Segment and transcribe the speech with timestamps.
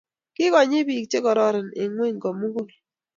[0.35, 2.69] Kigonyii biik chegororon eng ingweny komugul